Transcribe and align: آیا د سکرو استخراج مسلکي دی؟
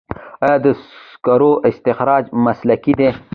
آیا 0.45 0.57
د 0.65 0.67
سکرو 1.11 1.51
استخراج 1.69 2.23
مسلکي 2.45 2.93
دی؟ 2.99 3.09